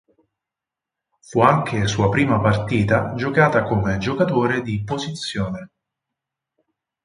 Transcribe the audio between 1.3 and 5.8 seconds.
anche sua prima partita giocata come giocatore di posizione.